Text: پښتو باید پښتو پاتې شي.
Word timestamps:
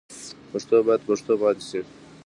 پښتو 0.51 0.75
باید 0.85 1.01
پښتو 1.09 1.33
پاتې 1.41 1.63
شي. 1.69 1.81